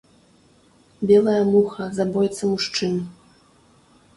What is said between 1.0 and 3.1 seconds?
Белая муха, забойца мужчын.